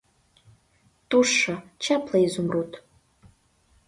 [1.09, 1.53] Тушшо—
[1.83, 2.71] чапле изумруд